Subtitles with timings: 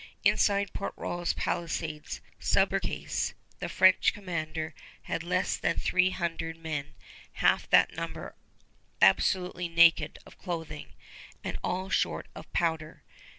[0.23, 6.95] Inside Port Royal's palisades Subercase, the French commander, had less than three hundred men,
[7.33, 8.33] half that number
[8.99, 10.93] absolutely naked of clothing,
[11.43, 13.03] and all short of powder.